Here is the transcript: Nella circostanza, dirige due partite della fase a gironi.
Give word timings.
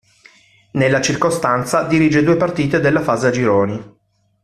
Nella 0.71 0.99
circostanza, 0.99 1.83
dirige 1.83 2.23
due 2.23 2.35
partite 2.35 2.79
della 2.79 3.01
fase 3.01 3.27
a 3.27 3.29
gironi. 3.29 3.97